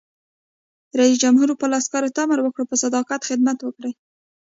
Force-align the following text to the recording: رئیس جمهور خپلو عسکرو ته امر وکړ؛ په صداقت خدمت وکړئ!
رئیس 0.99 1.17
جمهور 1.23 1.47
خپلو 1.55 1.73
عسکرو 1.81 2.13
ته 2.15 2.19
امر 2.25 2.39
وکړ؛ 2.41 2.63
په 2.69 2.75
صداقت 2.83 3.19
خدمت 3.29 3.57
وکړئ! 3.63 3.93